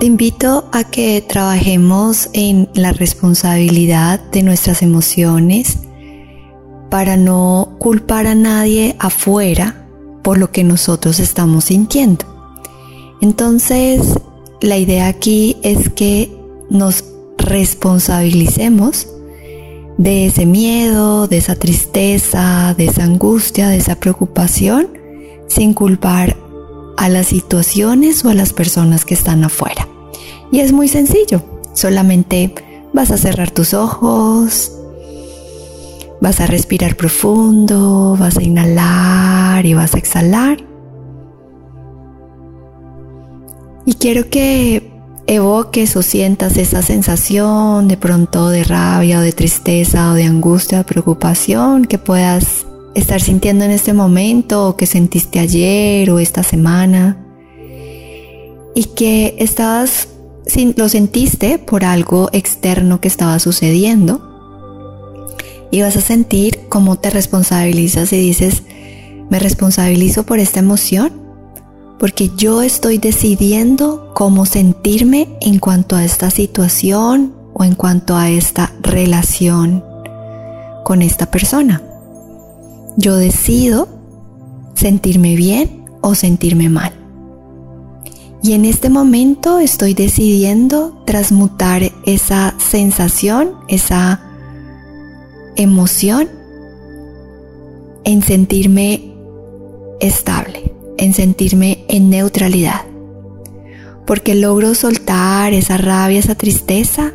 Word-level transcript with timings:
Te 0.00 0.06
invito 0.06 0.68
a 0.70 0.84
que 0.84 1.20
trabajemos 1.22 2.30
en 2.32 2.68
la 2.72 2.92
responsabilidad 2.92 4.20
de 4.30 4.44
nuestras 4.44 4.82
emociones 4.82 5.78
para 6.88 7.16
no 7.16 7.74
culpar 7.80 8.28
a 8.28 8.36
nadie 8.36 8.94
afuera 9.00 9.88
por 10.22 10.38
lo 10.38 10.52
que 10.52 10.62
nosotros 10.62 11.18
estamos 11.18 11.64
sintiendo. 11.64 12.24
Entonces, 13.20 14.14
la 14.60 14.78
idea 14.78 15.08
aquí 15.08 15.56
es 15.64 15.88
que 15.88 16.30
nos 16.70 17.04
responsabilicemos 17.36 19.08
de 19.96 20.26
ese 20.26 20.46
miedo, 20.46 21.26
de 21.26 21.38
esa 21.38 21.56
tristeza, 21.56 22.72
de 22.78 22.84
esa 22.84 23.02
angustia, 23.02 23.68
de 23.68 23.78
esa 23.78 23.96
preocupación, 23.96 24.90
sin 25.48 25.74
culpar 25.74 26.36
a 26.98 27.08
las 27.08 27.28
situaciones 27.28 28.24
o 28.24 28.28
a 28.28 28.34
las 28.34 28.52
personas 28.52 29.04
que 29.04 29.14
están 29.14 29.44
afuera. 29.44 29.88
Y 30.50 30.60
es 30.60 30.72
muy 30.72 30.88
sencillo, 30.88 31.42
solamente 31.72 32.52
vas 32.92 33.12
a 33.12 33.16
cerrar 33.16 33.52
tus 33.52 33.72
ojos, 33.72 34.72
vas 36.20 36.40
a 36.40 36.46
respirar 36.46 36.96
profundo, 36.96 38.16
vas 38.18 38.36
a 38.36 38.42
inhalar 38.42 39.64
y 39.64 39.74
vas 39.74 39.94
a 39.94 39.98
exhalar. 39.98 40.58
Y 43.86 43.94
quiero 43.94 44.28
que 44.28 44.90
evoques 45.28 45.96
o 45.96 46.02
sientas 46.02 46.56
esa 46.56 46.82
sensación 46.82 47.86
de 47.86 47.96
pronto 47.96 48.48
de 48.48 48.64
rabia 48.64 49.20
o 49.20 49.22
de 49.22 49.32
tristeza 49.32 50.10
o 50.10 50.14
de 50.14 50.24
angustia 50.24 50.80
o 50.80 50.84
preocupación 50.84 51.84
que 51.84 51.98
puedas 51.98 52.66
estar 52.94 53.20
sintiendo 53.20 53.64
en 53.64 53.70
este 53.70 53.92
momento 53.92 54.68
o 54.68 54.76
que 54.76 54.86
sentiste 54.86 55.38
ayer 55.38 56.10
o 56.10 56.18
esta 56.18 56.42
semana 56.42 57.24
y 58.74 58.84
que 58.84 59.36
estabas 59.38 60.08
lo 60.76 60.88
sentiste 60.88 61.58
por 61.58 61.84
algo 61.84 62.30
externo 62.32 63.00
que 63.00 63.08
estaba 63.08 63.38
sucediendo 63.38 64.24
y 65.70 65.82
vas 65.82 65.96
a 65.96 66.00
sentir 66.00 66.60
cómo 66.68 66.96
te 66.96 67.10
responsabilizas 67.10 68.12
y 68.12 68.18
dices, 68.18 68.62
me 69.28 69.38
responsabilizo 69.38 70.24
por 70.24 70.38
esta 70.38 70.60
emoción 70.60 71.12
porque 71.98 72.30
yo 72.36 72.62
estoy 72.62 72.98
decidiendo 72.98 74.12
cómo 74.14 74.46
sentirme 74.46 75.36
en 75.40 75.58
cuanto 75.58 75.96
a 75.96 76.04
esta 76.04 76.30
situación 76.30 77.34
o 77.52 77.64
en 77.64 77.74
cuanto 77.74 78.16
a 78.16 78.30
esta 78.30 78.72
relación 78.80 79.84
con 80.84 81.02
esta 81.02 81.30
persona. 81.30 81.82
Yo 82.98 83.16
decido 83.16 83.88
sentirme 84.74 85.34
bien 85.34 85.86
o 86.02 86.14
sentirme 86.14 86.68
mal. 86.68 86.92
Y 88.42 88.52
en 88.52 88.66
este 88.66 88.90
momento 88.90 89.58
estoy 89.58 89.94
decidiendo 89.94 91.02
transmutar 91.06 91.90
esa 92.04 92.54
sensación, 92.58 93.54
esa 93.68 94.20
emoción 95.56 96.28
en 98.04 98.22
sentirme 98.22 99.14
estable 100.00 100.68
en 100.98 101.14
sentirme 101.14 101.84
en 101.88 102.10
neutralidad, 102.10 102.82
porque 104.06 104.34
logro 104.34 104.74
soltar 104.74 105.54
esa 105.54 105.78
rabia, 105.78 106.18
esa 106.18 106.34
tristeza 106.34 107.12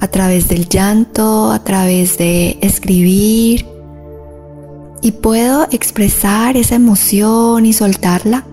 a 0.00 0.08
través 0.08 0.48
del 0.48 0.68
llanto, 0.68 1.52
a 1.52 1.62
través 1.62 2.18
de 2.18 2.58
escribir, 2.60 3.66
y 5.04 5.12
puedo 5.12 5.68
expresar 5.70 6.56
esa 6.56 6.76
emoción 6.76 7.66
y 7.66 7.74
soltarla 7.74 8.46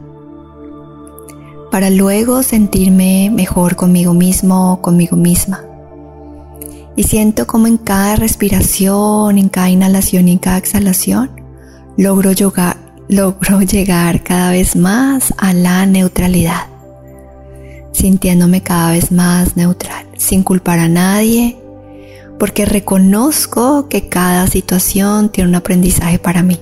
para 1.72 1.90
luego 1.90 2.44
sentirme 2.44 3.32
mejor 3.34 3.78
conmigo 3.78 4.14
mismo 4.14 4.74
o 4.74 4.82
conmigo 4.82 5.16
misma. 5.16 5.64
Y 6.98 7.04
siento 7.04 7.48
como 7.48 7.68
en 7.68 7.78
cada 7.78 8.18
respiración, 8.18 9.38
en 9.38 9.48
cada 9.48 9.70
inhalación 9.70 10.28
y 10.28 10.34
en 10.34 10.40
cada 10.40 10.58
exhalación, 10.58 11.32
logro 11.96 12.34
logro 13.08 13.62
llegar 13.62 14.22
cada 14.22 14.52
vez 14.52 14.76
más 14.76 15.34
a 15.38 15.54
la 15.54 15.86
neutralidad, 15.86 16.68
sintiéndome 17.94 18.62
cada 18.62 18.92
vez 18.92 19.10
más 19.14 19.56
neutral, 19.56 20.06
sin 20.18 20.44
culpar 20.44 20.80
a 20.80 20.90
nadie, 20.90 21.61
porque 22.42 22.66
reconozco 22.66 23.88
que 23.88 24.10
cada 24.10 24.48
situación 24.48 25.30
tiene 25.30 25.52
un 25.52 25.56
aprendizaje 25.56 26.18
para 26.18 26.42
mí. 26.42 26.58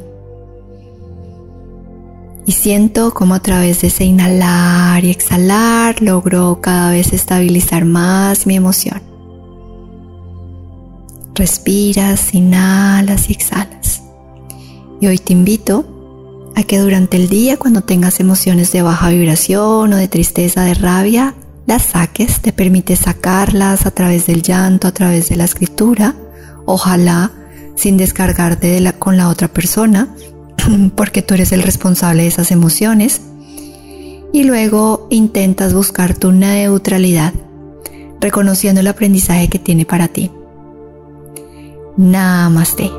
Y 2.45 2.51
siento 2.51 3.13
como 3.13 3.33
a 3.33 3.39
través 3.39 3.79
de 3.79 3.87
ese 3.87 4.03
inhalar 4.03 5.05
y 5.05 5.09
exhalar 5.09 6.01
logro 6.01 6.59
cada 6.59 6.91
vez 6.91 7.13
estabilizar 7.13 7.85
más 7.85 8.45
mi 8.45 8.57
emoción. 8.57 9.01
Respiras, 11.33 12.33
inhalas 12.33 13.29
y 13.29 13.31
exhalas. 13.31 14.01
Y 14.99 15.07
hoy 15.07 15.17
te 15.17 15.31
invito 15.31 16.51
a 16.57 16.63
que 16.63 16.77
durante 16.79 17.15
el 17.15 17.29
día 17.29 17.55
cuando 17.55 17.83
tengas 17.83 18.19
emociones 18.19 18.73
de 18.73 18.81
baja 18.81 19.11
vibración 19.11 19.93
o 19.93 19.95
de 19.95 20.09
tristeza, 20.09 20.65
de 20.65 20.73
rabia, 20.73 21.35
las 21.69 21.83
saques, 21.83 22.41
te 22.41 22.51
permite 22.51 22.95
sacarlas 22.95 23.85
a 23.85 23.91
través 23.91 24.25
del 24.25 24.41
llanto, 24.41 24.87
a 24.87 24.91
través 24.91 25.29
de 25.29 25.35
la 25.35 25.43
escritura, 25.43 26.15
ojalá 26.65 27.31
sin 27.75 27.95
descargarte 27.95 28.65
de 28.65 28.81
la, 28.81 28.93
con 28.93 29.17
la 29.17 29.29
otra 29.29 29.49
persona, 29.49 30.07
porque 30.95 31.21
tú 31.21 31.35
eres 31.35 31.51
el 31.51 31.61
responsable 31.61 32.23
de 32.23 32.27
esas 32.27 32.49
emociones. 32.49 33.21
Y 34.33 34.45
luego 34.45 35.05
intentas 35.11 35.75
buscar 35.75 36.15
tu 36.15 36.31
neutralidad, 36.31 37.33
reconociendo 38.19 38.81
el 38.81 38.87
aprendizaje 38.87 39.47
que 39.47 39.59
tiene 39.59 39.85
para 39.85 40.07
ti. 40.07 40.31
Namaste. 41.97 42.89